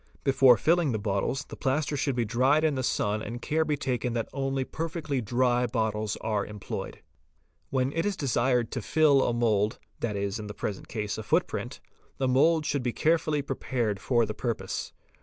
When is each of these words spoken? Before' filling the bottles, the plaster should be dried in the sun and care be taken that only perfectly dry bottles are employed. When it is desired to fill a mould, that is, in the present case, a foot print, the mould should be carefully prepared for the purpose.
Before' 0.23 0.57
filling 0.67 0.93
the 0.93 0.97
bottles, 0.97 1.43
the 1.47 1.55
plaster 1.55 1.95
should 1.95 2.15
be 2.15 2.25
dried 2.25 2.63
in 2.63 2.73
the 2.73 2.81
sun 2.81 3.21
and 3.21 3.39
care 3.39 3.63
be 3.63 3.77
taken 3.77 4.13
that 4.13 4.29
only 4.33 4.65
perfectly 4.65 5.21
dry 5.21 5.67
bottles 5.67 6.17
are 6.21 6.43
employed. 6.43 7.03
When 7.69 7.93
it 7.93 8.03
is 8.03 8.15
desired 8.17 8.71
to 8.71 8.81
fill 8.81 9.21
a 9.21 9.31
mould, 9.31 9.77
that 9.99 10.15
is, 10.15 10.39
in 10.39 10.47
the 10.47 10.55
present 10.55 10.87
case, 10.87 11.19
a 11.19 11.23
foot 11.23 11.45
print, 11.45 11.81
the 12.17 12.27
mould 12.27 12.65
should 12.65 12.81
be 12.81 12.93
carefully 12.93 13.43
prepared 13.43 13.99
for 13.99 14.25
the 14.25 14.33
purpose. 14.33 14.91